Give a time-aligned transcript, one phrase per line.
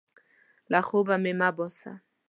[0.71, 1.91] له خوبه مې مه باسه!